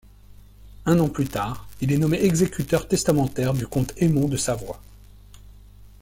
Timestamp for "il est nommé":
1.79-2.17